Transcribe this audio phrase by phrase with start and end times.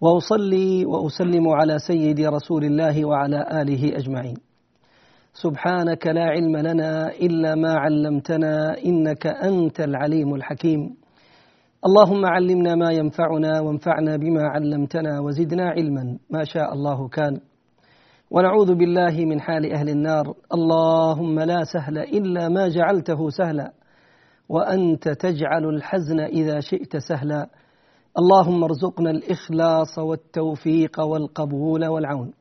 [0.00, 4.36] وأصلي وأسلم على سيد رسول الله وعلى آله أجمعين.
[5.32, 10.80] سبحانك لا علم لنا إلا ما علمتنا إنك أنت العليم الحكيم.
[11.86, 17.40] اللهم علمنا ما ينفعنا وانفعنا بما علمتنا وزدنا علما ما شاء الله كان.
[18.30, 20.34] ونعوذ بالله من حال أهل النار.
[20.54, 23.72] اللهم لا سهل إلا ما جعلته سهلا
[24.48, 27.48] وأنت تجعل الحزن إذا شئت سهلا.
[28.18, 32.32] اللهم ارزقنا الإخلاص والتوفيق والقبول والعون.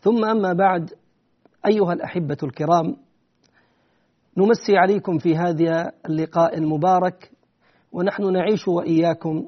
[0.00, 0.90] ثم أما بعد
[1.66, 2.96] أيها الأحبة الكرام
[4.36, 7.30] نمسي عليكم في هذا اللقاء المبارك
[7.92, 9.44] ونحن نعيش وإياكم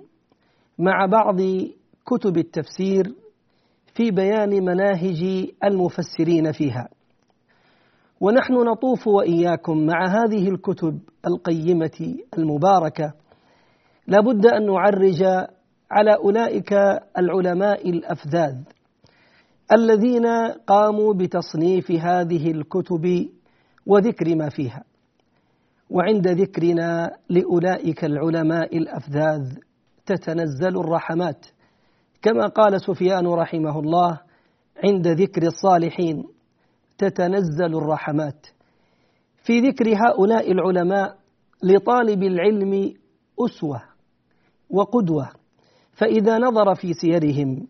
[0.79, 1.37] مع بعض
[2.07, 3.15] كتب التفسير
[3.95, 6.89] في بيان مناهج المفسرين فيها.
[8.21, 13.13] ونحن نطوف وإياكم مع هذه الكتب القيمة المباركة
[14.11, 15.23] لابد أن نعرج
[15.91, 16.73] على أولئك
[17.19, 18.55] العلماء الأفذاذ
[19.73, 20.27] الذين
[20.67, 23.29] قاموا بتصنيف هذه الكتب
[23.87, 24.85] وذكر ما فيها.
[25.91, 29.53] وعند ذكرنا لأولئك العلماء الأفذاذ
[30.07, 31.47] تتنزل الرحمات
[32.23, 34.21] كما قال سفيان رحمه الله
[34.85, 36.25] عند ذكر الصالحين
[36.99, 38.47] تتنزل الرحمات.
[39.45, 41.17] في ذكر هؤلاء العلماء
[41.63, 42.95] لطالب العلم
[43.41, 43.90] أسوة
[44.71, 45.29] وقدوة
[45.93, 47.67] فإذا نظر في سيرهم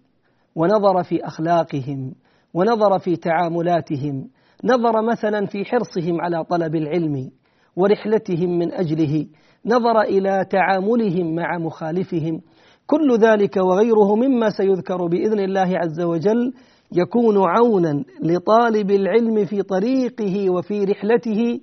[0.56, 2.14] ونظر في أخلاقهم
[2.54, 4.28] ونظر في تعاملاتهم
[4.64, 7.30] نظر مثلا في حرصهم على طلب العلم
[7.76, 9.26] ورحلتهم من أجله
[9.66, 12.40] نظر إلى تعاملهم مع مخالفهم
[12.86, 16.52] كل ذلك وغيره مما سيذكر بإذن الله عز وجل
[16.92, 21.60] يكون عونا لطالب العلم في طريقه وفي رحلته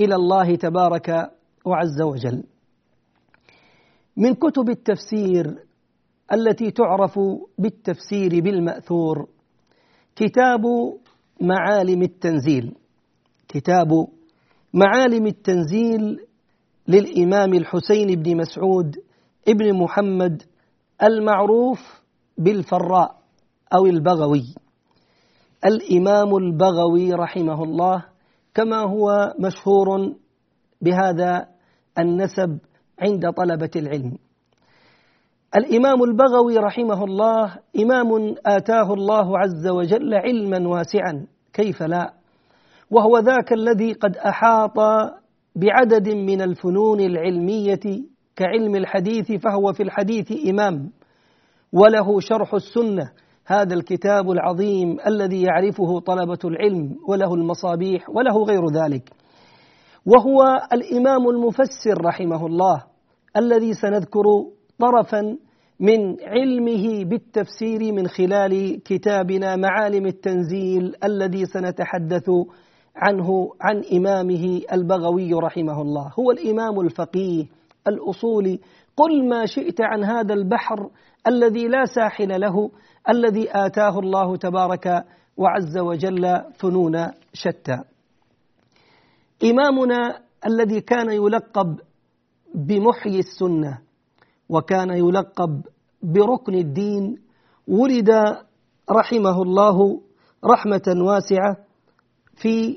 [0.00, 1.30] إلى الله تبارك
[1.64, 2.42] وعز وجل.
[4.20, 5.58] من كتب التفسير
[6.32, 7.18] التي تعرف
[7.58, 9.28] بالتفسير بالمأثور
[10.16, 10.60] كتاب
[11.40, 12.74] معالم التنزيل.
[13.48, 13.88] كتاب
[14.74, 16.18] معالم التنزيل
[16.88, 18.96] للإمام الحسين بن مسعود
[19.48, 20.42] ابن محمد
[21.02, 21.80] المعروف
[22.38, 23.20] بالفراء
[23.74, 24.54] أو البغوي
[25.64, 28.04] الإمام البغوي رحمه الله
[28.54, 30.14] كما هو مشهور
[30.80, 31.46] بهذا
[31.98, 32.58] النسب
[33.00, 34.18] عند طلبة العلم.
[35.56, 42.12] الإمام البغوي رحمه الله إمام آتاه الله عز وجل علما واسعا كيف لا؟
[42.90, 44.78] وهو ذاك الذي قد أحاط
[45.56, 47.80] بعدد من الفنون العلمية
[48.36, 50.90] كعلم الحديث فهو في الحديث إمام.
[51.72, 53.10] وله شرح السنة
[53.46, 59.10] هذا الكتاب العظيم الذي يعرفه طلبة العلم وله المصابيح وله غير ذلك.
[60.06, 62.89] وهو الإمام المفسر رحمه الله.
[63.36, 64.24] الذي سنذكر
[64.78, 65.36] طرفا
[65.80, 72.30] من علمه بالتفسير من خلال كتابنا معالم التنزيل الذي سنتحدث
[72.96, 76.12] عنه عن إمامه البغوي رحمه الله.
[76.18, 77.44] هو الإمام الفقيه
[77.88, 78.60] الاصولي
[78.96, 80.90] قل ما شئت عن هذا البحر
[81.26, 82.70] الذي لا ساحل له
[83.08, 85.04] الذي آتاه الله تبارك
[85.36, 87.78] وعز وجل فنون شتى.
[89.44, 91.80] إمامنا الذي كان يلقب
[92.54, 93.78] بمحيي السنة
[94.48, 95.62] وكان يلقب
[96.02, 97.18] بركن الدين
[97.68, 98.10] ولد
[98.90, 100.00] رحمه الله
[100.44, 101.56] رحمة واسعة
[102.36, 102.76] في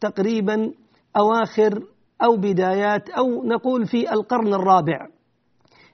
[0.00, 0.72] تقريبا
[1.16, 1.82] أواخر
[2.24, 5.08] أو بدايات أو نقول في القرن الرابع.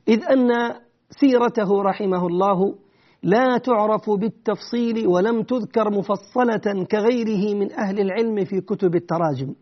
[0.09, 0.75] إذ أن
[1.11, 2.75] سيرته رحمه الله
[3.23, 9.55] لا تعرف بالتفصيل ولم تذكر مفصلة كغيره من أهل العلم في كتب التراجم.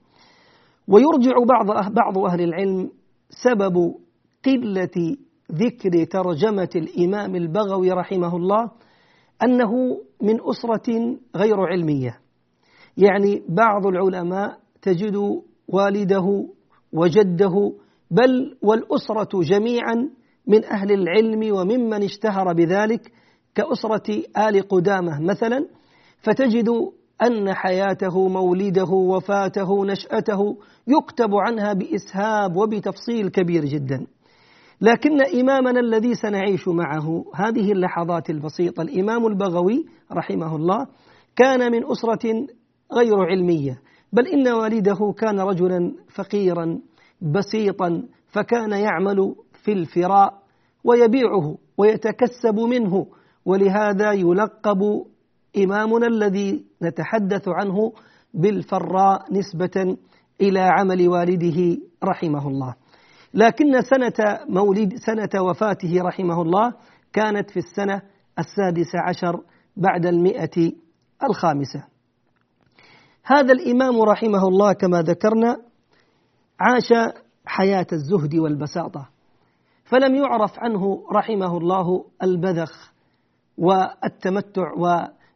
[0.88, 2.90] ويرجع بعض بعض أهل العلم
[3.30, 3.94] سبب
[4.44, 5.16] قلة
[5.52, 8.70] ذكر ترجمة الإمام البغوي رحمه الله
[9.44, 9.72] أنه
[10.22, 12.20] من أسرة غير علمية.
[12.96, 16.46] يعني بعض العلماء تجد والده
[16.92, 17.72] وجده
[18.10, 20.10] بل والأسرة جميعا
[20.46, 23.12] من أهل العلم وممن اشتهر بذلك
[23.54, 25.66] كأسرة آل قدامة مثلا
[26.18, 26.68] فتجد
[27.22, 34.06] أن حياته مولده وفاته نشأته يكتب عنها بإسهاب وبتفصيل كبير جدا.
[34.80, 40.86] لكن إمامنا الذي سنعيش معه هذه اللحظات البسيطة الإمام البغوي رحمه الله
[41.36, 42.46] كان من أسرة
[42.92, 43.80] غير علمية
[44.12, 46.78] بل إن والده كان رجلا فقيرا
[47.22, 49.34] بسيطا فكان يعمل
[49.64, 50.34] في الفراء
[50.84, 53.06] ويبيعه ويتكسب منه
[53.44, 54.78] ولهذا يلقب
[55.56, 57.92] إمامنا الذي نتحدث عنه
[58.34, 59.96] بالفراء نسبة
[60.40, 62.74] إلى عمل والده رحمه الله.
[63.34, 66.72] لكن سنة مولد سنة وفاته رحمه الله
[67.12, 68.02] كانت في السنة
[68.38, 69.40] السادسة عشر
[69.76, 70.72] بعد المئة
[71.30, 71.84] الخامسة.
[73.24, 75.56] هذا الإمام رحمه الله كما ذكرنا
[76.60, 77.14] عاش
[77.46, 79.08] حياة الزهد والبساطة
[79.84, 82.92] فلم يعرف عنه رحمه الله البذخ
[83.58, 84.72] والتمتع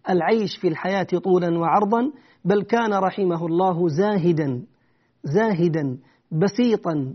[0.09, 2.13] والعيش في الحياة طولا وعرضا
[2.45, 4.63] بل كان رحمه الله زاهدا
[5.25, 5.99] زاهدا
[6.33, 7.15] بسيطا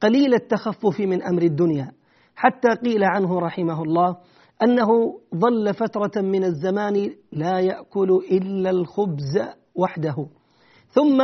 [0.00, 1.92] قليل التخفف من أمر الدنيا.
[2.36, 4.16] حتى قيل عنه رحمه الله
[4.62, 4.88] أنه
[5.34, 9.38] ظل فترة من الزمان لا يأكل إلا الخبز
[9.74, 10.26] وحده
[10.88, 11.22] ثم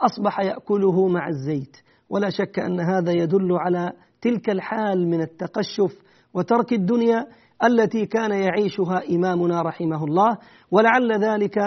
[0.00, 1.76] أصبح يأكله مع الزيت.
[2.10, 6.02] ولا شك أن هذا يدل على تلك الحال من التقشف
[6.34, 7.26] وترك الدنيا
[7.64, 10.38] التي كان يعيشها إمامنا رحمه الله
[10.70, 11.58] ولعل ذلك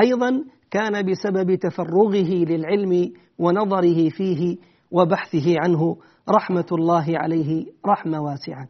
[0.00, 4.56] أيضا كان بسبب تفرغه للعلم ونظره فيه
[4.90, 5.96] وبحثه عنه
[6.28, 8.68] رحمة الله عليه رحمة واسعة.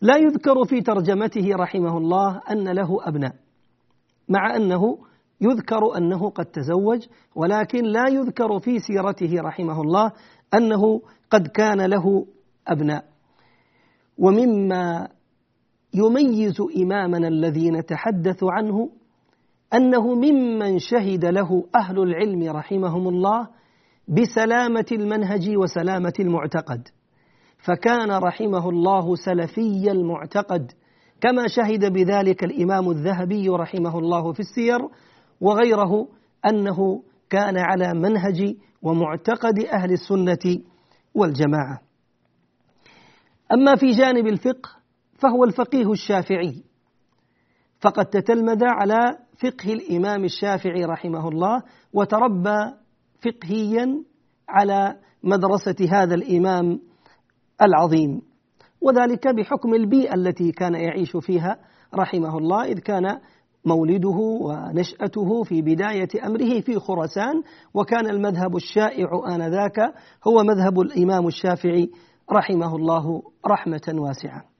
[0.00, 3.34] لا يذكر في ترجمته رحمه الله أن له أبناء.
[4.28, 4.98] مع أنه
[5.40, 10.12] يذكر أنه قد تزوج ولكن لا يذكر في سيرته رحمه الله
[10.54, 12.26] أنه قد كان له
[12.68, 13.04] أبناء.
[14.18, 15.08] ومما
[15.94, 18.90] يميز إمامنا الذي نتحدث عنه
[19.74, 23.48] أنه ممن شهد له أهل العلم رحمهم الله
[24.08, 26.88] بسلامة المنهج وسلامة المعتقد
[27.58, 30.72] فكان رحمه الله سلفي المعتقد
[31.20, 34.78] كما شهد بذلك الإمام الذهبي رحمه الله في السير
[35.40, 36.08] وغيره
[36.46, 40.62] أنه كان على منهج ومعتقد أهل السنة
[41.14, 41.80] والجماعة.
[43.52, 44.70] أما في جانب الفقه
[45.24, 46.62] فهو الفقيه الشافعي
[47.80, 51.62] فقد تتلمذ على فقه الإمام الشافعي رحمه الله
[51.92, 52.72] وتربى
[53.22, 54.04] فقهيا
[54.48, 56.80] على مدرسة هذا الإمام
[57.62, 58.22] العظيم
[58.80, 61.58] وذلك بحكم البيئة التي كان يعيش فيها
[61.94, 63.18] رحمه الله إذ كان
[63.64, 67.42] مولده ونشأته في بداية أمره في خراسان
[67.74, 69.78] وكان المذهب الشائع آنذاك
[70.28, 71.90] هو مذهب الإمام الشافعي
[72.32, 74.53] رحمه الله رحمة واسعة.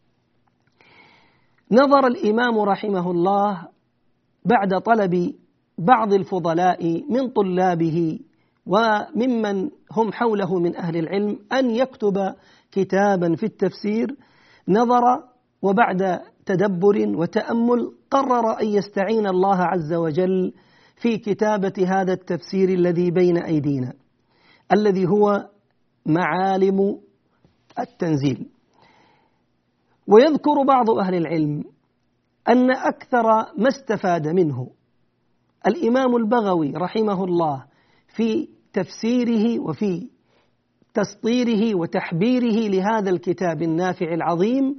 [1.72, 3.68] نظر الإمام رحمه الله
[4.44, 5.34] بعد طلب
[5.78, 8.18] بعض الفضلاء من طلابه
[8.66, 12.34] وممن هم حوله من أهل العلم أن يكتب
[12.72, 14.16] كتابا في التفسير
[14.68, 15.02] نظر
[15.62, 20.52] وبعد تدبر وتأمل قرر أن يستعين الله عز وجل
[20.96, 23.92] في كتابة هذا التفسير الذي بين أيدينا
[24.72, 25.48] الذي هو
[26.06, 27.00] معالم
[27.78, 28.53] التنزيل.
[30.06, 31.64] ويذكر بعض أهل العلم
[32.48, 33.22] أن أكثر
[33.58, 34.70] ما استفاد منه
[35.66, 37.64] الإمام البغوي رحمه الله
[38.16, 40.08] في تفسيره وفي
[40.94, 44.78] تسطيره وتحبيره لهذا الكتاب النافع العظيم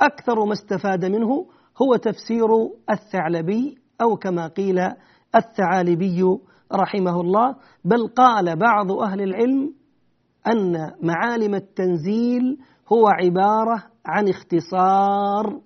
[0.00, 1.46] أكثر ما استفاد منه
[1.82, 2.48] هو تفسير
[2.90, 4.78] الثعلبي أو كما قيل
[5.34, 6.38] الثعالبي
[6.72, 9.74] رحمه الله بل قال بعض أهل العلم
[10.46, 12.58] أن معالم التنزيل
[12.92, 15.60] هو عبارة عن اختصار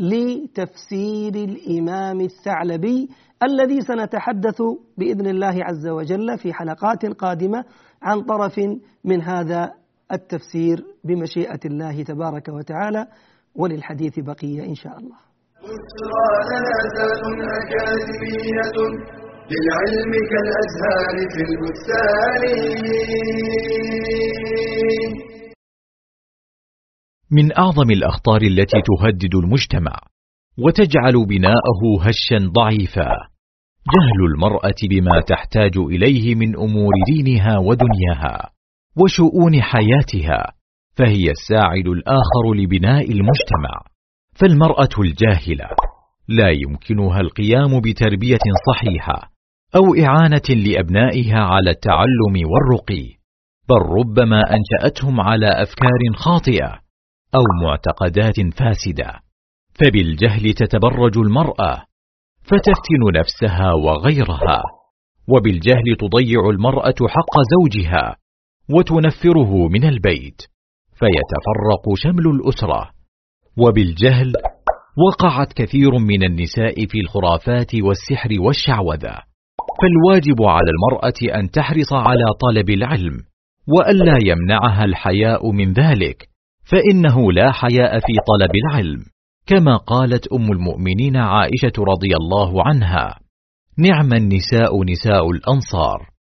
[0.00, 3.08] لتفسير الإمام الثعلبي
[3.42, 4.62] الذي سنتحدث
[4.98, 7.64] بإذن الله عز وجل في حلقات قادمة
[8.02, 8.60] عن طرف
[9.04, 9.72] من هذا
[10.12, 13.06] التفسير بمشيئة الله تبارك وتعالى
[13.54, 15.16] وللحديث بقية إن شاء الله.
[19.52, 22.42] للعلم كالأزهار في البستان
[27.30, 29.96] من أعظم الأخطار التي تهدد المجتمع
[30.58, 33.10] وتجعل بناءه هشا ضعيفا.
[33.94, 38.50] جهل المرأة بما تحتاج إليه من أمور دينها ودنياها
[38.96, 40.52] وشؤون حياتها
[40.96, 43.82] فهي الساعد الآخر لبناء المجتمع.
[44.34, 45.68] فالمرأة الجاهلة
[46.28, 49.30] لا يمكنها القيام بتربية صحيحة
[49.76, 53.18] أو إعانة لأبنائها على التعلم والرقي
[53.68, 56.87] بل ربما أنشأتهم على أفكار خاطئة
[57.34, 59.20] أو معتقدات فاسدة.
[59.74, 61.84] فبالجهل تتبرج المرأة
[62.42, 64.62] فتفتن نفسها وغيرها.
[65.28, 68.16] وبالجهل تضيع المرأة حق زوجها
[68.70, 70.42] وتنفره من البيت.
[70.98, 72.90] فيتفرق شمل الأسرة.
[73.56, 74.32] وبالجهل
[75.06, 79.18] وقعت كثير من النساء في الخرافات والسحر والشعوذة.
[79.80, 83.18] فالواجب على المرأة أن تحرص على طلب العلم
[83.68, 86.28] وألا يمنعها الحياء من ذلك.
[86.70, 89.04] فإنه لا حياء في طلب العلم
[89.46, 93.18] كما قالت أم المؤمنين عائشة رضي الله عنها
[93.78, 96.18] نعم النساء نساء الأنصار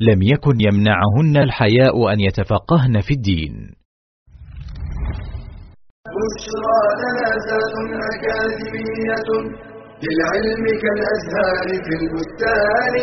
[0.00, 3.54] لم يكن يمنعهن الحياء أن يتفقهن في الدين.
[6.20, 7.28] بشرى لنا
[8.14, 9.28] أكاديمية
[10.04, 12.94] للعلم كالأزهار في البستان.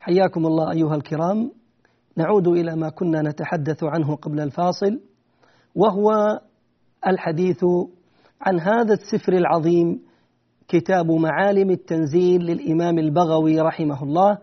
[0.00, 1.57] حياكم الله أيها الكرام.
[2.18, 5.00] نعود إلى ما كنا نتحدث عنه قبل الفاصل
[5.74, 6.10] وهو
[7.06, 7.64] الحديث
[8.40, 10.00] عن هذا السفر العظيم
[10.68, 14.38] كتاب معالم التنزيل للإمام البغوي رحمه الله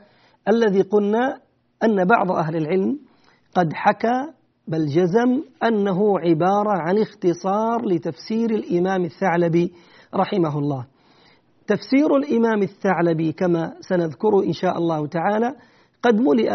[0.48, 1.40] الذي قلنا
[1.84, 3.00] أن بعض أهل العلم
[3.56, 4.32] قد حكى
[4.68, 9.74] بل جزم أنه عبارة عن اختصار لتفسير الإمام الثعلبي
[10.16, 10.86] رحمه الله.
[11.68, 15.56] تفسير الإمام الثعلبي كما سنذكر إن شاء الله تعالى
[16.04, 16.50] قد ملئ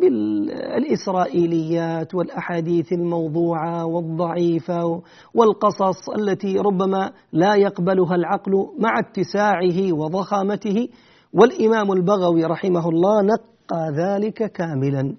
[0.00, 5.02] بالإسرائيليات والأحاديث الموضوعة والضعيفة
[5.34, 10.88] والقصص التي ربما لا يقبلها العقل مع اتساعه وضخامته.
[11.32, 15.14] والإمام البغوي رحمه الله نقى ذلك كاملا.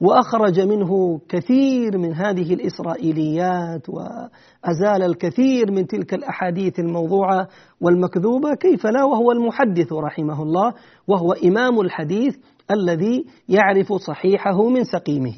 [0.00, 7.48] وأخرج منه كثير من هذه الإسرائيليات وأزال الكثير من تلك الأحاديث الموضوعة
[7.80, 8.54] والمكذوبة.
[8.54, 10.72] كيف لا؟ وهو المحدث رحمه الله
[11.08, 12.36] وهو إمام الحديث.
[12.70, 15.36] الذي يعرف صحيحه من سقيمه.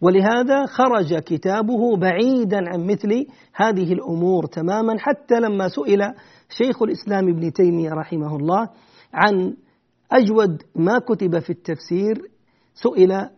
[0.00, 6.14] ولهذا خرج كتابه بعيدا عن مثل هذه الأمور تماما حتى لما سئل
[6.48, 8.68] شيخ الإسلام ابن تيمية رحمه الله
[9.14, 9.56] عن
[10.12, 12.22] أجود ما كتب في التفسير
[12.74, 13.28] سئل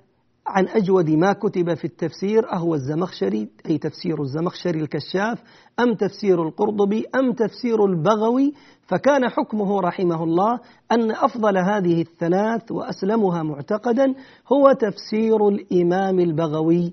[0.49, 5.43] عن أجود ما كتب في التفسير أهو الزمخشري أي تفسير الزمخشري الكشاف
[5.81, 8.55] أم تفسير القرطبي أم تفسير البغوي
[8.87, 10.61] فكان حكمه رحمه الله
[10.93, 14.15] أن أفضل هذه الثلاث وأسلمها معتقدا
[14.53, 16.93] هو تفسير الإمام البغوي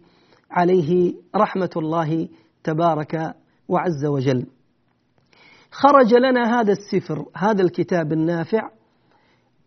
[0.52, 2.28] عليه رحمة الله
[2.64, 3.36] تبارك
[3.68, 4.46] وعز وجل.
[5.72, 8.70] خرج لنا هذا السفر هذا الكتاب النافع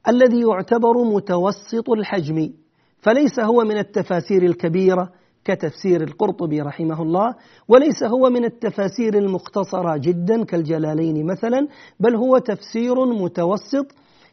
[0.09, 2.53] الذي يعتبر متوسط الحجم.
[3.01, 5.13] فليس هو من التفاسير الكبيرة
[5.45, 7.35] كتفسير القرطبي رحمه الله
[7.69, 11.69] وليس هو من التفاسير المختصرة جدا كالجلالين مثلا
[12.01, 13.87] بل هو تفسير متوسط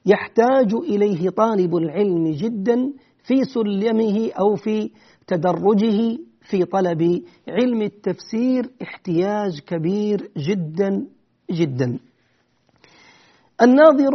[0.06, 2.94] يحتاج إليه طالب العلم جدا
[3.24, 4.90] في سلمه أو في
[5.28, 11.06] تدرجه في طلب علم التفسير احتياج كبير جدا
[11.52, 12.00] جدا.
[13.62, 14.12] الناظر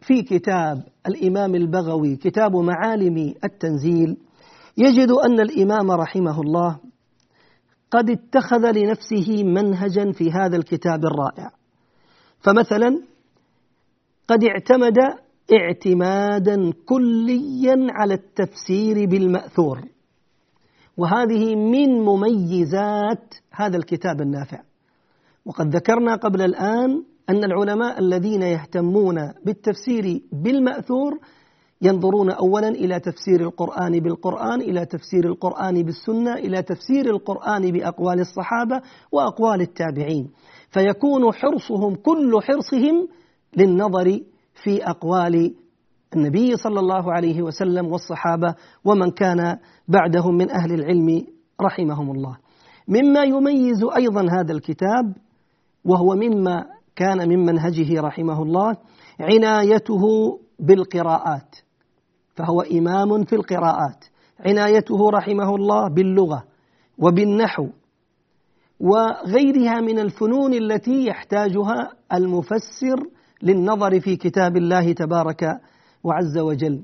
[0.00, 4.16] في كتاب الإمام البغوي كتاب معالم التنزيل
[4.76, 6.78] يجد أن الإمام رحمه الله
[7.90, 11.50] قد اتخذ لنفسه منهجا في هذا الكتاب الرائع.
[12.40, 13.02] فمثلا
[14.28, 14.98] قد اعتمد
[15.52, 19.80] اعتمادا كليا على التفسير بالمأثور.
[20.96, 24.62] وهذه من مميزات هذا الكتاب النافع.
[25.44, 31.18] وقد ذكرنا قبل الآن أن العلماء الذين يهتمون بالتفسير بالمأثور
[31.82, 38.80] ينظرون أولا إلى تفسير القرآن بالقرآن إلى تفسير القرآن بالسنة إلى تفسير القرآن بأقوال الصحابة
[39.12, 40.30] وأقوال التابعين.
[40.70, 43.08] فيكون حرصهم كل حرصهم
[43.56, 44.20] للنظر
[44.62, 45.54] في أقوال
[46.16, 49.58] النبي صلى الله عليه وسلم والصحابة ومن كان
[49.88, 51.26] بعدهم من أهل العلم
[51.60, 52.36] رحمهم الله.
[52.88, 55.16] مما يميز أيضا هذا الكتاب
[55.84, 58.76] وهو مما كان من منهجه رحمه الله
[59.20, 60.02] عنايته
[60.58, 61.56] بالقراءات
[62.36, 64.04] فهو إمام في القراءات.
[64.40, 66.44] عنايته رحمه الله باللغة
[66.98, 67.66] وبالنحو
[68.80, 72.98] وغيرها من الفنون التي يحتاجها المفسر
[73.42, 75.60] للنظر في كتاب الله تبارك
[76.04, 76.82] وعز وجل.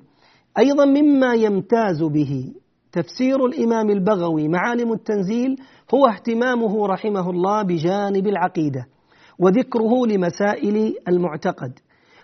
[0.58, 2.52] أيضا مما يمتاز به
[2.92, 5.56] تفسير الإمام البغوي معالم التنزيل
[5.94, 8.95] هو اهتمامه رحمه الله بجانب العقيدة.
[9.38, 11.72] وذكره لمسائل المعتقد.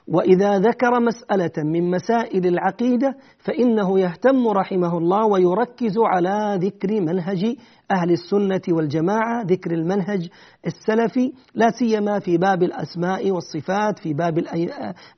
[0.08, 7.56] وإذا ذكر مسألة من مسائل العقيدة فإنه يهتم رحمه الله ويركز على ذكر منهج
[7.90, 10.28] أهل السنة والجماعة ذكر المنهج
[10.66, 14.38] السلفي لا سيما في باب الأسماء والصفات في باب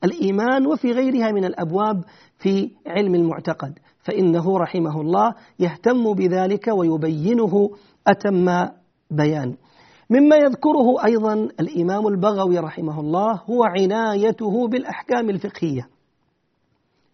[0.05, 2.05] الإيمان وفي غيرها من الأبواب
[2.39, 3.79] في علم المعتقد.
[4.03, 7.71] فإنه رحمه الله يهتم بذلك ويبينه
[8.07, 8.69] أتم
[9.11, 9.55] بيان.
[10.11, 15.89] مما يذكره أيضا الإمام البغوي رحمه الله هو عنايته بالأحكام الفقهية.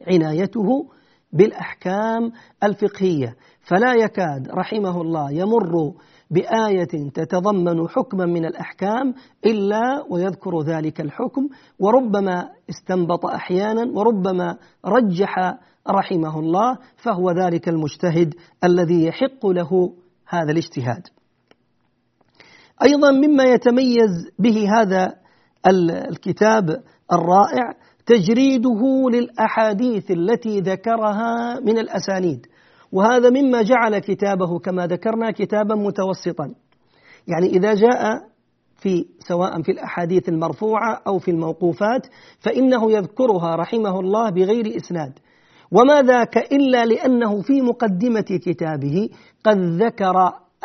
[0.06, 0.87] عنايته
[1.32, 2.32] بالأحكام
[2.64, 3.37] الفقهية.
[3.61, 5.92] فلا يكاد رحمه الله يمر
[6.30, 9.14] بآية تتضمن حكما من الأحكام
[9.47, 14.56] إلا ويذكر ذلك الحكم وربما استنبط أحيانا وربما
[14.87, 19.92] رجح رحمه الله فهو ذلك المجتهد الذي يحق له
[20.28, 21.06] هذا الاجتهاد.
[22.82, 25.14] أيضا مما يتميز به هذا
[26.10, 26.70] الكتاب
[27.12, 27.75] الرائع
[28.06, 32.46] تجريده للأحاديث التي ذكرها من الأسانيد.
[32.92, 36.54] وهذا مما جعل كتابه كما ذكرنا كتابا متوسطا.
[37.28, 38.30] يعني إذا جاء
[38.76, 42.06] في سواء في الأحاديث المرفوعة أو في الموقوفات
[42.40, 45.12] فإنه يذكرها رحمه الله بغير إسناد.
[45.72, 49.08] وما ذاك إلا لأنه في مقدمة كتابه
[49.44, 50.14] قد ذكر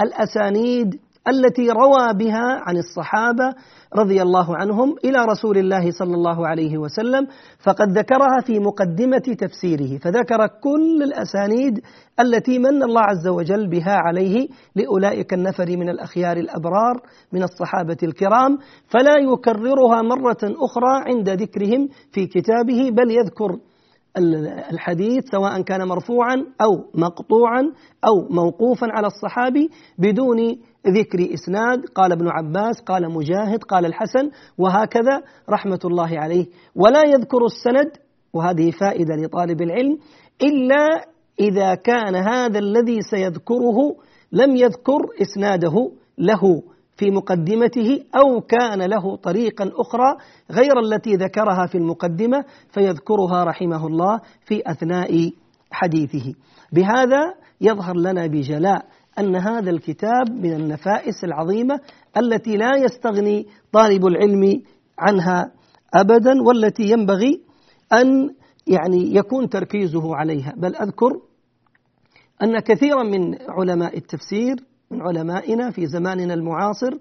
[0.02, 3.54] الأسانيد التي روى بها عن الصحابة
[3.96, 7.28] رضي الله عنهم إلى رسول الله صلى الله عليه وسلم
[7.60, 11.82] فقد ذكرها في مقدمة تفسيره فذكر كل الأسانيد
[12.20, 17.02] التي من الله عز وجل بها عليه لأولئك النفر من الأخيار الأبرار
[17.34, 23.58] من الصحابة الكرام فلا يكررها مرة أخرى عند ذكرهم في كتابه بل يذكر
[24.72, 27.62] الحديث سواء كان مرفوعا أو مقطوعا
[28.06, 30.38] أو موقوفا على الصحابي بدون
[30.88, 36.46] ذكر إسناد قال ابن عباس قال مجاهد قال الحسن وهكذا رحمة الله عليه.
[36.76, 37.92] ولا يذكر السند
[38.34, 39.98] وهذه فائدة لطالب العلم
[40.44, 41.06] إلا
[41.40, 43.96] إذا كان هذا الذي سيذكره
[44.32, 46.64] لم يذكر إسناده له
[46.98, 50.18] في مقدمته أو كان له طريقا أخرى
[50.52, 55.32] غير التي ذكرها في المقدمة فيذكرها رحمه الله في أثناء
[55.72, 56.34] حديثه.
[56.72, 58.86] بهذا يظهر لنا بجلاء
[59.20, 61.80] أن هذا الكتاب من النفائس العظيمة
[62.18, 64.62] التي لا يستغني طالب العلم
[65.00, 65.52] عنها
[65.94, 67.42] أبدا والتي ينبغي
[67.94, 68.30] أن
[68.68, 70.54] يعني يكون تركيزه عليها.
[70.58, 71.12] بل أذكر
[72.44, 74.56] أن كثيرا من علماء التفسير
[74.92, 76.92] من علمائنا في زماننا المعاصر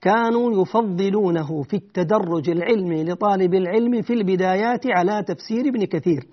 [0.00, 6.26] كانوا يفضلونه في التدرج العلمي لطالب العلم في البدايات على تفسير ابن كثير.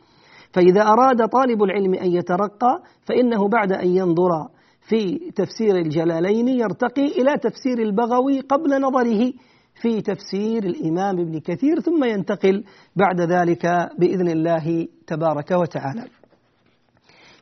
[0.54, 4.48] فإذا أراد طالب العلم أن يترقى فإنه بعد أن ينظر
[4.82, 9.34] في تفسير الجلالين يرتقي إلى تفسير البغوي قبل نظره
[9.82, 12.64] في تفسير الإمام ابن كثير ثم ينتقل
[12.96, 13.66] بعد ذلك
[14.00, 16.08] بإذن الله تبارك وتعالى.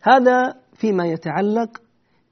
[0.01, 1.81] هذا فيما يتعلق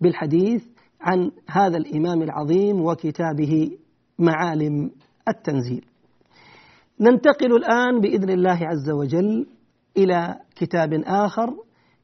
[0.02, 0.64] بالحديث
[1.02, 3.72] عن هذا الإمام العظيم وكتابه
[4.20, 4.92] معالم
[5.28, 5.86] التنزيل.
[7.00, 9.48] ننتقل الآن بإذن الله عز وجل
[9.98, 11.54] إلى كتاب آخر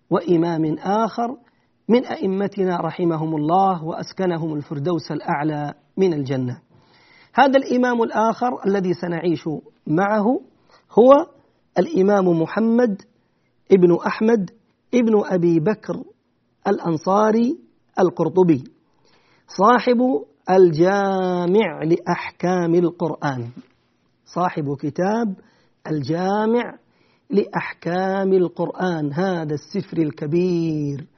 [0.10, 1.38] وإمام آخر
[1.90, 6.62] من أئمتنا رحمهم الله وأسكنهم الفردوس الأعلى من الجنة.
[7.34, 9.50] هذا الإمام الآخر الذي سنعيش
[9.88, 10.42] معه
[11.00, 11.12] هو
[11.80, 13.02] الإمام محمد
[13.72, 14.50] ابن أحمد
[14.94, 16.04] ابن أبي بكر
[16.68, 17.60] الأنصاري
[18.00, 18.64] القرطبي
[19.48, 20.02] صاحب
[20.50, 23.50] الجامع لأحكام القرآن.
[24.26, 25.36] صاحب كتاب
[25.92, 26.78] الجامع
[27.30, 31.13] لأحكام القرآن هذا السفر الكبير.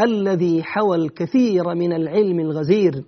[0.00, 3.04] الذي حوى الكثير من العلم الغزير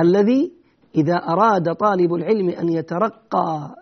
[0.00, 0.52] الذي
[0.96, 3.76] إذا أراد طالب العلم أن يترقى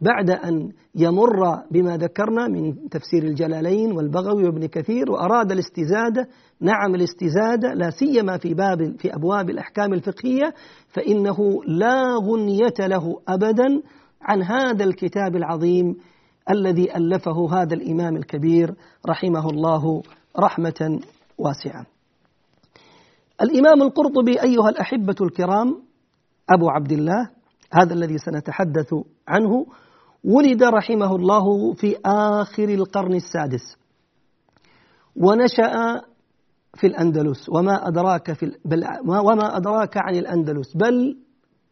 [0.00, 6.28] بعد أن يمر بما ذكرنا من تفسير الجلالين والبغوي وابن كثير وأراد الاستزادة
[6.60, 10.54] نعم الاستزادة لا سيما في باب في أبواب الأحكام الفقهية
[10.88, 13.82] فإنه لا غنية له أبدا
[14.22, 15.96] عن هذا الكتاب العظيم
[16.50, 18.74] الذي ألفه هذا الإمام الكبير
[19.08, 20.02] رحمه الله
[20.38, 21.00] رحمة
[21.38, 21.86] واسعة.
[23.42, 25.82] الإمام القرطبي أيها الأحبة الكرام
[26.50, 27.30] أبو عبد الله
[27.72, 28.94] هذا الذي سنتحدث
[29.28, 29.66] عنه
[30.24, 33.76] ولد رحمه الله في آخر القرن السادس.
[35.16, 36.00] ونشأ
[36.74, 41.16] في الأندلس وما أدراك في بل وما أدراك عن الأندلس بل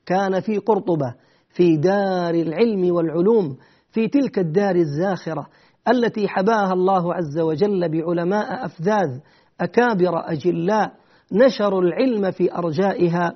[0.06, 1.14] كان في قرطبة
[1.50, 3.56] في دار العلم والعلوم
[3.90, 5.46] في تلك الدار الزاخرة
[5.88, 9.18] التي حباها الله عز وجل بعلماء أفذاذ
[9.60, 10.92] أكابر أجلاء
[11.32, 13.32] نشروا العلم في أرجائها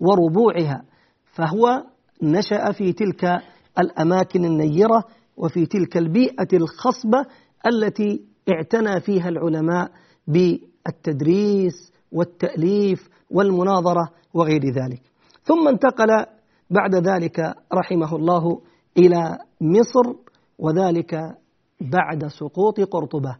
[0.00, 0.82] وربوعها
[1.24, 1.84] فهو
[2.22, 3.42] نشأ في تلك
[3.78, 5.04] الأماكن النيرة
[5.36, 7.26] وفي تلك البيئة الخصبة
[7.66, 9.90] التي اعتنى فيها العلماء
[10.26, 15.02] بالتدريس والتأليف والمناظرة وغير ذلك.
[15.42, 16.26] ثم انتقل
[16.70, 18.60] بعد ذلك رحمه الله
[18.98, 20.14] إلى مصر
[20.58, 21.36] وذلك
[21.80, 23.36] بعد سقوط قرطبة.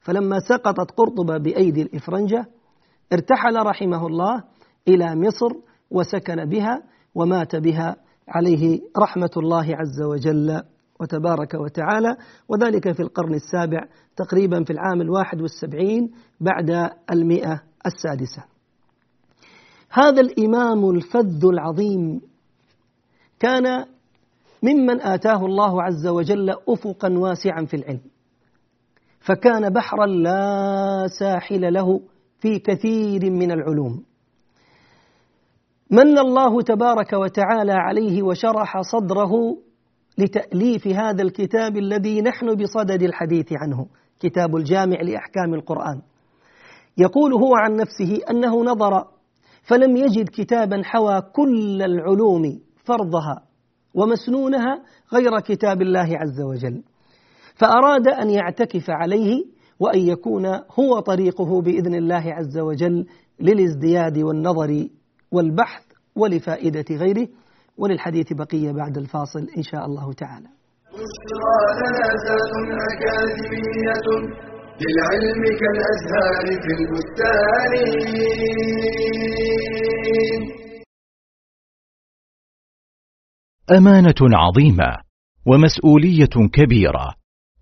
[0.00, 2.46] فلما سقطت قرطبة بأيدي الإفرنجة
[3.12, 4.42] ارتحل رحمه الله
[4.88, 5.56] إلى مصر
[5.90, 6.82] وسكن بها
[7.14, 7.96] ومات بها
[8.28, 10.62] عليه رحمة الله عز وجل
[11.00, 12.16] وتبارك وتعالى.
[12.48, 13.78] وذلك في القرن السابع
[14.16, 18.44] تقريبا في العام الواحد والسبعين بعد المئة السادسة.
[19.90, 22.20] هذا الإمام الفذ العظيم
[23.40, 23.84] كان
[24.62, 28.00] ممن آتاه الله عز وجل أفقا واسعا في العلم
[29.20, 32.00] فكان بحرا لا ساحل له
[32.40, 34.04] في كثير من العلوم.
[35.90, 39.32] من الله تبارك وتعالى عليه وشرح صدره
[40.18, 43.86] لتأليف هذا الكتاب الذي نحن بصدد الحديث عنه
[44.20, 46.02] كتاب الجامع لأحكام القرآن.
[46.98, 49.04] يقول هو عن نفسه أنه نظر
[49.62, 53.42] فلم يجد كتابا حوى كل العلوم فرضها
[53.94, 56.82] ومسنونها غير كتاب الله عز وجل.
[57.54, 60.46] فأراد أن يعتكف عليه وأن يكون
[60.78, 63.06] هو طريقه بإذن الله عز وجل
[63.40, 64.88] للازدياد والنظر
[65.32, 65.82] والبحث
[66.16, 67.28] ولفائدة غيره.
[67.78, 70.48] وللحديث بقية بعد الفاصل إن شاء الله تعالى.
[72.90, 74.08] أكاديمية
[74.82, 77.72] للعلم كالأزهار في البستان.
[83.76, 84.96] أمانة عظيمة
[85.46, 87.14] ومسؤولية كبيرة.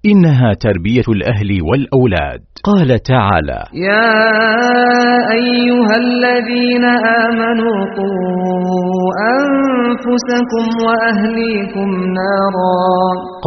[0.07, 2.41] إنها تربية الأهل والأولاد.
[2.65, 4.13] قال تعالى يا
[5.33, 6.85] أيها الذين
[7.25, 11.89] آمنوا قوا أنفسكم وأهليكم
[12.21, 12.85] نارا.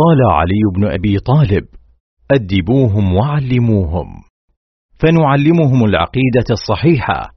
[0.01, 1.63] قال علي بن أبي طالب
[2.31, 4.07] أدبوهم وعلموهم.
[5.01, 7.36] فنعلمهم العقيدة الصحيحة.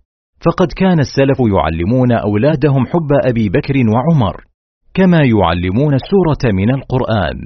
[0.45, 4.43] فقد كان السلف يعلمون أولادهم حب أبي بكر وعمر
[4.93, 7.37] كما يعلمون السورة من القرآن.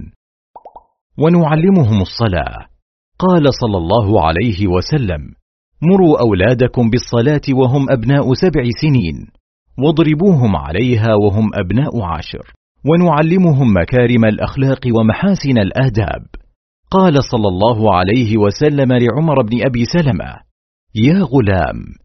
[1.18, 2.66] ونعلمهم الصلاة.
[3.20, 5.22] قال صلى الله عليه وسلم
[5.82, 9.28] مروا أولادكم بالصلاة وهم أبناء سبع سنين
[9.78, 12.54] واضربوهم عليها وهم أبناء عشر
[12.86, 16.26] ونعلمهم مكارم الأخلاق ومحاسن الآداب.
[16.92, 20.36] قال صلى الله عليه وسلم لعمر بن أبي سلمة
[20.96, 22.05] يا غلام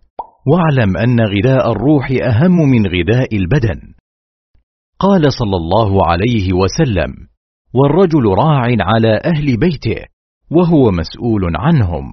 [0.47, 3.79] واعلم أن غذاء الروح أهم من غذاء البدن.
[4.99, 7.11] قال صلى الله عليه وسلم
[7.73, 10.05] والرجل راع على أهل بيته
[10.51, 12.05] وهو مسؤول عنهم.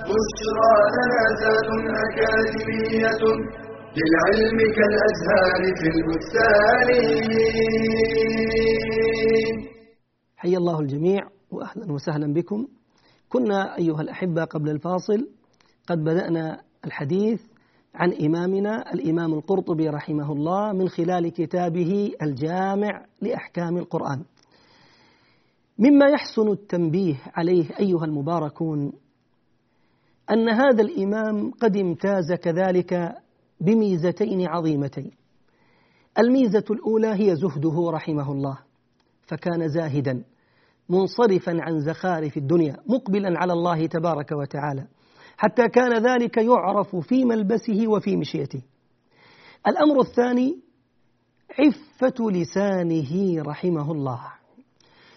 [0.00, 1.22] بشرى لنا
[2.08, 3.22] أكاديمية
[3.96, 6.88] للعلم كالأزهار في البستان
[10.36, 12.66] حيا الله الجميع وأهلا وسهلا بكم.
[13.32, 15.28] كنا أيها الأحبة قبل الفاصل
[15.86, 17.40] قد بدأنا الحديث
[17.94, 24.22] عن إمامنا الإمام القرطبي رحمه الله من خلال كتابه الجامع لأحكام القرآن.
[25.78, 28.92] مما يحسن التنبيه عليه أيها المباركون
[30.30, 33.14] أن هذا الإمام قد امتاز كذلك
[33.60, 35.10] بميزتين عظيمتين.
[36.18, 38.58] الميزة الأولى هي زهده رحمه الله
[39.22, 40.22] فكان زاهدا.
[40.92, 44.86] منصرفا عن زخارف الدنيا مقبلا على الله تبارك وتعالى.
[45.36, 48.62] حتى كان ذلك يعرف في ملبسه وفي مشيته.
[49.66, 50.58] الأمر الثاني
[51.58, 54.20] عفة لسانه رحمه الله.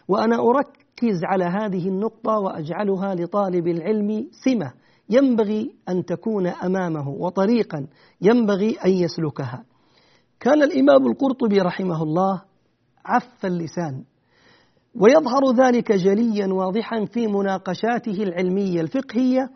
[0.07, 4.73] وأنا أركز على هذه النقطة وأجعلها لطالب العلم سمة.
[5.09, 7.87] ينبغي أن تكون أمامه وطريقا
[8.21, 9.65] ينبغي أن يسلكها.
[10.39, 12.41] كان الإمام القرطبي رحمه الله
[13.05, 14.03] عف اللسان
[15.01, 19.49] ويظهر ذلك جليا واضحا في مناقشاته العلمية الفقهية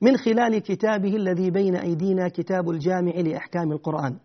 [0.00, 4.16] من خلال كتابه الذي بين أيدينا كتاب الجامع لأحكام القرآن.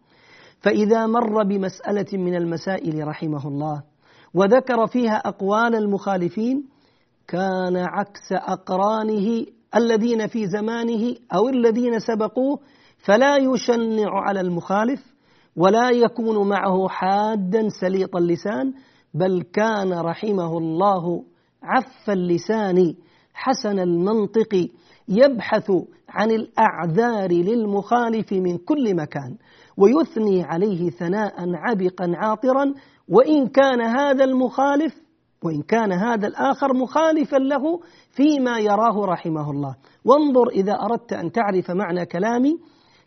[0.59, 3.83] فإذا مر بمسألة من المسائل رحمه الله
[4.33, 6.63] وذكر فيها أقوال المخالفين
[7.27, 12.59] كان عكس أقرانه الذين في زمانه أو الذين سبقوه
[12.97, 15.01] فلا يشنع على المخالف
[15.55, 18.73] ولا يكون معه حادا سليط اللسان
[19.13, 21.23] بل كان رحمه الله
[21.63, 22.95] عف اللسان
[23.33, 24.69] حسن المنطق
[25.07, 25.71] يبحث
[26.09, 29.37] عن الأعذار للمخالف من كل مكان
[29.77, 32.73] ويثني عليه ثناء عبقا عاطرا
[33.09, 34.93] وإن كان هذا المخالف
[35.43, 37.79] وإن كان هذا الآخر مخالفا له
[38.11, 39.75] فيما يراه رحمه الله.
[40.05, 42.59] وانظر إذا أردت أن تعرف معنى كلامي.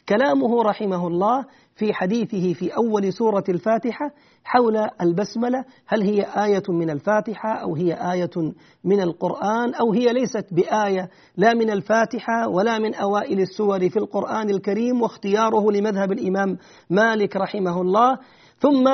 [0.08, 1.44] كلامه رحمه الله
[1.76, 4.11] في حديثه في أول سورة الفاتحة
[4.44, 8.52] حول البسملة هل هي آية من الفاتحة أو هي آية
[8.85, 14.50] من القرآن أو هي ليست بآية لا من الفاتحة ولا من أوائل السور في القرآن
[14.50, 16.58] الكريم واختياره لمذهب الإمام
[16.90, 18.18] مالك رحمه الله.
[18.58, 18.88] ثم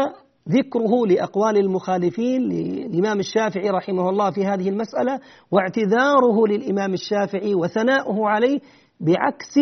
[0.48, 8.60] ذكره لأقوال المخالفين للإمام الشافعي رحمه الله في هذه المسألة واعتذاره للإمام الشافعي وثناؤه عليه
[9.00, 9.54] بعكس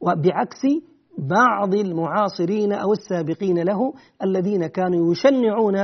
[0.00, 0.62] وبعكس
[1.18, 5.76] بعض المعاصرين أو السابقين له الذين كانوا يشنعون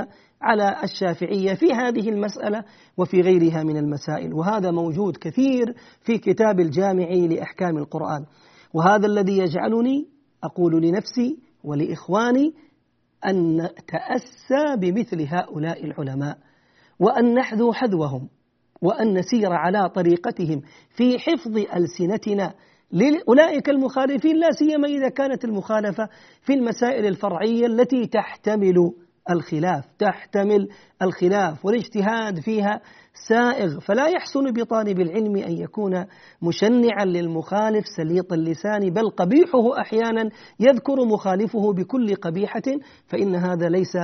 [0.43, 2.65] على الشافعية في هذه المسألة
[2.97, 4.35] وفي غيرها من المسائل.
[4.35, 8.25] وهذا موجود كثير في كتاب الجامع لأحكام القرآن.
[8.75, 10.09] وهذا الذي يجعلني
[10.45, 12.55] أقول لنفسي ولإخواني
[13.27, 16.39] أن نتأسى بمثل هؤلاء العلماء
[16.99, 18.29] وأن نحذو حذوهم
[18.83, 22.55] وأن نسير على طريقتهم في حفظ ألسنتنا
[22.93, 26.09] لأولئك المخالفين لا سيما إذا كانت المخالفة
[26.43, 28.93] في المسائل الفرعية التي تحتمل
[29.31, 30.69] الخلاف تحتمل
[31.03, 32.81] الخلاف والاجتهاد فيها
[33.29, 33.81] سائغ.
[33.81, 36.05] فلا يحسن بطالب العلم أن يكون
[36.43, 42.63] مشنعا للمخالف سليط اللسان بل قبيحه أحيانا يذكر مخالفه بكل قبيحة
[43.07, 43.97] فإن هذا ليس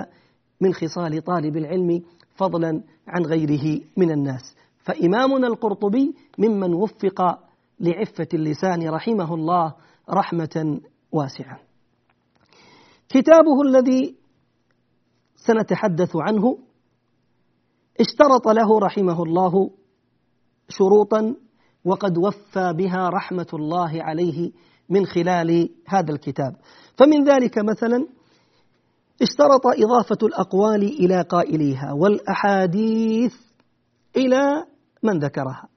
[0.61, 2.03] من خصال طالب العلم
[2.35, 4.57] فضلا عن غيره من الناس.
[4.85, 7.39] فإمامنا القرطبي ممن وفق
[7.81, 9.75] لعفة اللسان رحمه الله
[10.11, 10.81] رحمة
[11.13, 11.61] واسعة.
[13.09, 14.17] كتابه الذي
[15.37, 16.59] سنتحدث عنه
[18.01, 19.71] اشترط له رحمه الله
[20.69, 21.35] شروطا
[21.85, 24.53] وقد وفى بها رحمة الله عليه
[24.89, 26.57] من خلال هذا الكتاب.
[26.99, 28.07] فمن ذلك مثلا
[29.23, 33.35] اشترط إضافة الأقوال إلى قائليها والأحاديث
[34.17, 34.67] إلى
[35.03, 35.74] من ذكرها.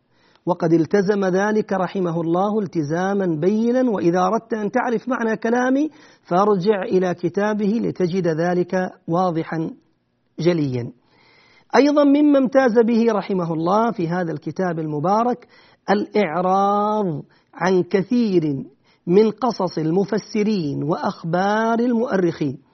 [0.48, 5.90] وقد التزم ذلك رحمه الله التزاما بينا وإذا أردت أن تعرف معنى كلامي
[6.24, 9.70] فارجع إلى كتابه لتجد ذلك واضحا
[10.40, 10.92] جليا.
[11.76, 15.48] أيضا مما امتاز به رحمه الله في هذا الكتاب المبارك
[15.90, 18.66] الإعراض عن كثير
[19.08, 22.66] من قصص المفسرين وأخبار المؤرخين.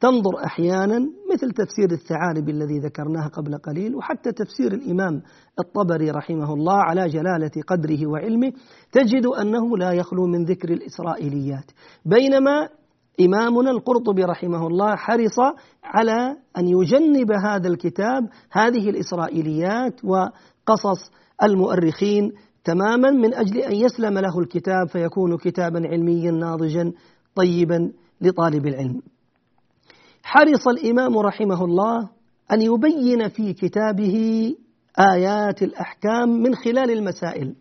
[0.00, 0.98] تنظر أحيانا
[1.32, 5.22] مثل تفسير الثعالب الذي ذكرناه قبل قليل وحتى تفسير الإمام
[5.58, 8.52] الطبري رحمه الله على جلالة قدره وعلمه
[8.92, 11.70] تجد أنه لا يخلو من ذكر الإسرائيليات.
[12.04, 12.68] بينما
[13.20, 15.38] إمامنا القرطبي رحمه الله حرص
[15.84, 22.32] على أن يجنب هذا الكتاب هذه الإسرائيليات وقصص المؤرخين
[22.64, 26.92] تماما من أجل أن يسلم له الكتاب فيكون كتابا علميا ناضجا
[27.34, 29.02] طيبا لطالب العلم.
[30.30, 32.08] حرص الإمام رحمه الله
[32.52, 34.16] أن يبين في كتابه
[35.14, 37.54] آيات الأحكام من خلال المسائل.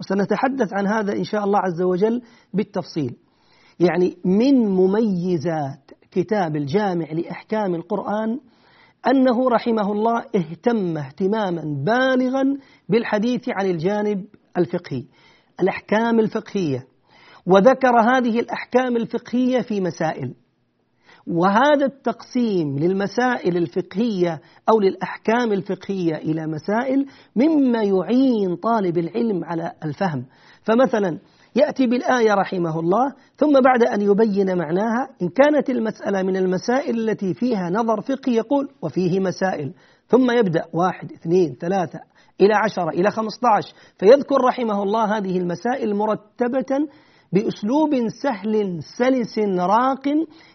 [0.00, 2.22] وسنتحدث عن هذا إن شاء الله عز وجل
[2.54, 3.16] بالتفصيل.
[3.80, 8.40] يعني من مميزات كتاب الجامع لأحكام القرآن
[9.06, 12.56] أنه رحمه الله اهتم اهتماما بالغا
[12.88, 14.24] بالحديث عن الجانب
[14.56, 15.04] الفقهي
[15.60, 16.86] الأحكام الفقهية
[17.46, 20.34] وذكر هذه الأحكام الفقهية في مسائل.
[21.30, 30.24] وهذا التقسيم للمسائل الفقهية أو للأحكام الفقهية إلى مسائل مما يعين طالب العلم على الفهم.
[30.62, 31.18] فمثلا
[31.56, 37.34] يأتي بالآية رحمه الله ثم بعد أن يبين معناها إن كانت المسألة من المسائل التي
[37.34, 39.72] فيها نظر فقهي يقول وفيه مسائل
[40.08, 42.00] ثم يبدأ واحد اثنين ثلاثة
[42.40, 46.88] إلى عشرة إلى خمسة عشر فيذكر رحمه الله هذه المسائل مرتبة
[47.32, 47.90] بأسلوب
[48.22, 50.02] سهل سلس راق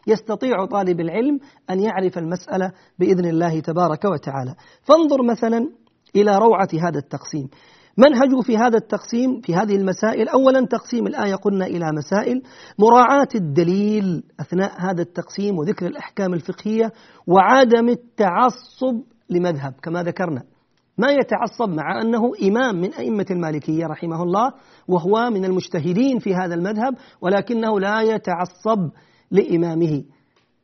[0.08, 4.56] يستطيع طالب العلم أن يعرف المسألة بإذن الله تبارك وتعالى.
[4.84, 5.70] فانظر مثلا
[6.16, 7.50] إلى روعة هذا التقسيم.
[7.98, 12.42] منهجه في هذا التقسيم في هذه المسائل أولا تقسيم الآية قلنا إلى مسائل.
[12.80, 16.92] مراعاة الدليل أثناء هذا التقسيم وذكر الأحكام الفقهية
[17.28, 20.53] وعدم التعصب لمذهب كما ذكرنا.
[20.98, 24.52] ما يتعصب مع أنه إمام من أئمة المالكية رحمه الله
[24.88, 28.90] وهو من المجتهدين في هذا المذهب ولكنه لا يتعصب
[29.32, 30.04] لإمامه.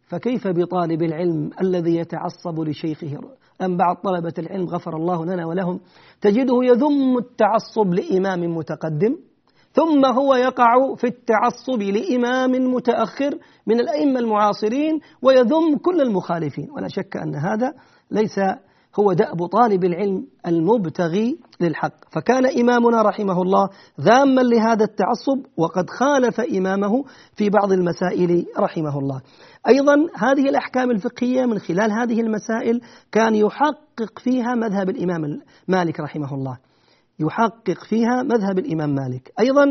[0.08, 3.20] فكيف بطالب العلم الذي يتعصب لشيخه؟
[3.62, 5.80] أم بعض طلبة العلم غفر الله لنا ولهم؟
[6.22, 9.18] تجده يذم التعصب لإمام متقدم
[9.74, 13.38] ثم هو يقع في التعصب لإمام متأخر
[13.68, 16.68] من الأئمة المعاصرين ويذم كل المخالفين.
[16.72, 17.74] ولا شك أن هذا
[18.12, 18.40] ليس
[19.00, 21.94] هو دأب طالب العلم المبتغي للحق.
[22.12, 23.70] فكان إمامنا رحمه الله
[24.02, 27.04] ذاما لهذا التعصب وقد خالف إمامه
[27.36, 29.22] في بعض المسائل رحمه الله.
[29.68, 32.82] أيضا هذه الأحكام الفقهية من خلال هذه المسائل
[33.12, 36.58] كان يحقق فيها مذهب الإمام مالك رحمه الله.
[37.20, 39.34] يحقق فيها مذهب الإمام مالك.
[39.40, 39.66] أيضا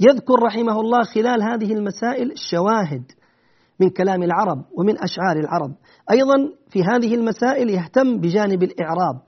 [0.00, 3.02] يذكر رحمه الله خلال هذه المسائل شواهد
[3.80, 5.74] من كلام العرب ومن أشعار العرب.
[6.10, 6.36] أيضا
[6.68, 9.20] في هذه المسائل يهتم بجانب الإعراب.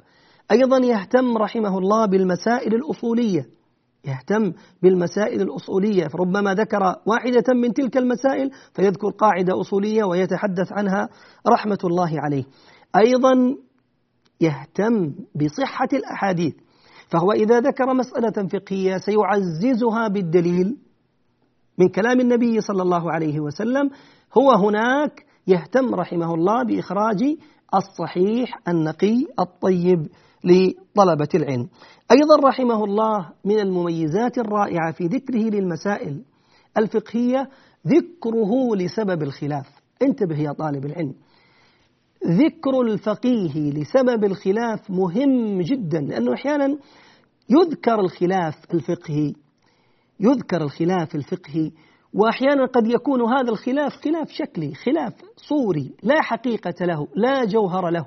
[0.53, 3.47] أيضا يهتم رحمه الله بالمسائل الأصولية.
[4.05, 6.09] يهتم بالمسائل الأصولية.
[6.09, 11.09] فربما ذكر واحدة من تلك المسائل فيذكر قاعدة أصولية ويتحدث عنها
[11.49, 12.45] رحمة الله عليه.
[12.97, 13.57] أيضا
[14.41, 16.55] يهتم بصحة الأحاديث.
[17.09, 20.77] فهو إذا ذكر مسألة فقهية سيعززها بالدليل
[21.79, 23.91] من كلام النبي صلى الله عليه وسلم
[24.39, 27.37] هو هناك يهتم رحمه الله بإخراج
[27.75, 30.09] الصحيح النقي الطيب
[30.45, 31.69] لطلبة العلم.
[32.13, 36.23] أيضا رحمه الله من المميزات الرائعة في ذكره للمسائل
[36.79, 37.49] الفقهية
[37.87, 39.69] ذكره لسبب الخلاف.
[40.03, 41.15] انتبه يا طالب العلم.
[42.27, 46.79] ذكر الفقيه لسبب الخلاف مهم جدا لأنه أحيانا
[47.51, 49.35] يذكر الخلاف الفقهي
[50.21, 51.73] يذكر الخلاف الفقهي
[52.15, 58.07] وأحيانا قد يكون هذا الخلاف خلاف شكلي خلاف صوري لا حقيقة له لا جوهر له.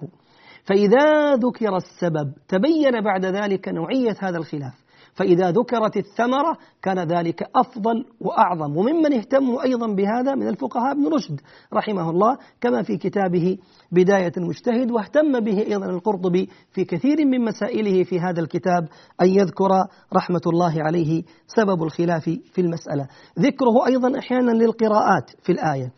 [0.65, 4.82] فإذا ذكر السبب تبين بعد ذلك نوعية هذا الخلاف.
[5.13, 8.77] فإذا ذكرت الثمرة كان ذلك أفضل وأعظم.
[8.77, 11.41] وممن اهتموا أيضا بهذا من الفقهاء ابن رشد
[11.73, 13.57] رحمه الله كما في كتابه
[13.91, 18.87] بداية المجتهد واهتم به أيضا القرطبي في كثير من مسائله في هذا الكتاب
[19.21, 19.69] أن يذكر
[20.13, 23.07] رحمة الله عليه سبب الخلاف في المسألة.
[23.39, 25.91] ذكره أيضا أحيانا للقراءات في الآية.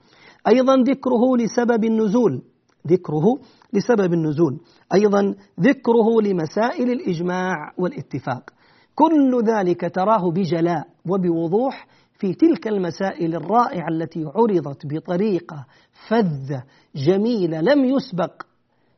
[0.48, 2.42] أيضا ذكره لسبب النزول.
[2.88, 3.26] ذكره
[3.74, 4.60] لسبب النزول.
[4.94, 8.55] أيضا ذكره لمسائل الإجماع والاتفاق.
[8.96, 11.88] كل ذلك تراه بجلاء وبوضوح
[12.20, 15.66] في تلك المسائل الرائعة التي عرضت بطريقة
[16.08, 16.64] فذة
[16.96, 17.62] جميلة.
[17.62, 18.42] لم يسبق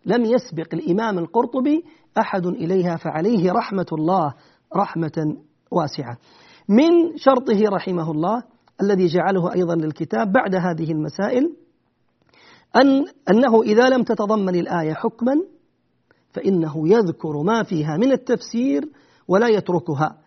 [0.06, 1.84] لم يسبق الإمام القرطبي
[2.20, 4.34] أحد إليها فعليه رحمة الله
[4.76, 5.38] رحمة
[5.72, 6.18] واسعة.
[6.70, 8.44] من شرطه رحمه الله
[8.82, 11.54] الذي جعله أيضا للكتاب بعد هذه المسائل
[12.76, 15.34] أن أنه إذا لم تتضمن الآية حكما
[16.32, 18.90] فإنه يذكر ما فيها من التفسير
[19.28, 20.18] ولا يتركها.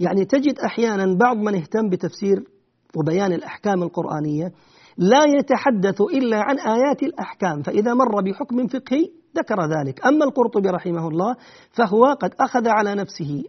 [0.00, 2.44] يعني تجد أحيانا بعض من اهتم بتفسير
[2.96, 4.52] وبيان الأحكام القرآنية
[4.96, 10.06] لا يتحدث إلا عن آيات الأحكام فإذا مر بحكم فقهي ذكر ذلك.
[10.06, 11.36] أما القرطبي رحمه الله
[11.70, 13.44] فهو قد أخذ على نفسه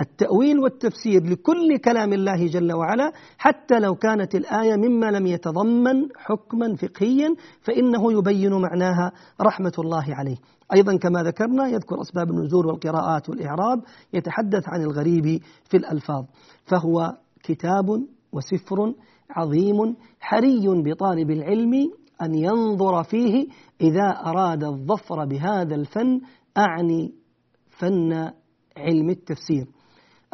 [0.00, 6.76] التأويل والتفسير لكل كلام الله جل وعلا حتى لو كانت الآية مما لم يتضمن حكما
[6.76, 10.36] فقهيا فإنه يبين معناها رحمة الله عليه.
[10.74, 16.24] أيضا كما ذكرنا يذكر أسباب النزول والقراءات والإعراب يتحدث عن الغريب في الألفاظ
[16.64, 18.94] فهو كتاب وسفر
[19.30, 21.72] عظيم حري بطالب العلم
[22.22, 23.46] أن ينظر فيه
[23.80, 26.20] إذا أراد الظفر بهذا الفن
[26.58, 27.14] أعني
[27.70, 28.30] فن
[28.76, 29.66] علم التفسير.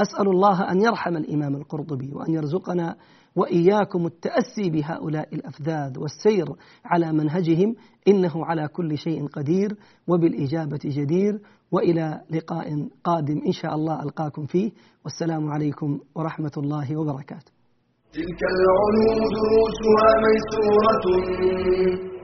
[0.00, 2.96] أسأل الله أن يرحم الإمام القرطبي وأن يرزقنا
[3.36, 6.46] وإياكم التأسي بهؤلاء الأفذاذ والسير
[6.84, 7.74] على منهجهم
[8.08, 9.76] إنه على كل شيء قدير
[10.08, 11.38] وبالإجابة جدير.
[11.72, 14.70] وإلى لقاء قادم إن شاء الله ألقاكم فيه.
[15.04, 17.52] والسلام عليكم ورحمة الله وبركاته.
[18.12, 21.04] تلك العلوم دروسها ميسورة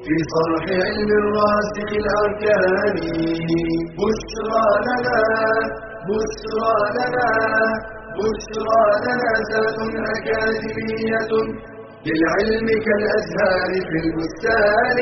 [0.07, 2.97] في صرح علم الراسخ الأركان
[3.99, 5.21] بشرى لنا
[6.09, 7.31] بشرى لنا
[8.19, 9.79] بشرى لنا ذات
[10.15, 11.33] أكاديمية
[12.07, 14.99] للعلم كالأزهار في البستان.